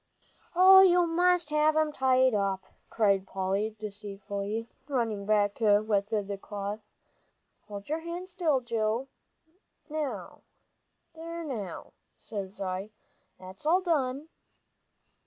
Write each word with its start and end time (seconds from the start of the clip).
"Oh, 0.55 0.81
you 0.81 1.05
must 1.05 1.51
have 1.51 1.77
'em 1.77 1.91
tied 1.91 2.33
up," 2.33 2.63
cried 2.89 3.27
Polly, 3.27 3.75
decisively, 3.77 4.65
running 4.87 5.27
back 5.27 5.59
with 5.59 6.09
the 6.09 6.39
cloth. 6.41 6.79
"Hold 7.67 7.87
your 7.87 7.99
hand 7.99 8.27
still, 8.27 8.61
Joe; 8.61 9.09
there 9.91 10.41
now, 11.15 11.93
says 12.17 12.59
I, 12.59 12.89
that's 13.39 13.63
all 13.67 13.81
done!" 13.81 14.29